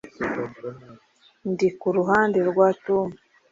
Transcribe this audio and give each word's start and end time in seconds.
Ndi 1.51 1.67
ku 1.79 1.87
ruhande 1.97 2.39
rwa 2.49 2.67
Tom 2.85 3.07